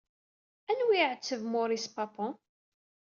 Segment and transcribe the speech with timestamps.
[0.69, 2.31] Anwa ay iɛetteb Maurice Papon?